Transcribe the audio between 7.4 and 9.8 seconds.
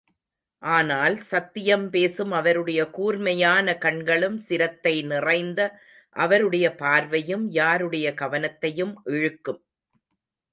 யாருடைய கவனத்தையும் இழுக்கும்.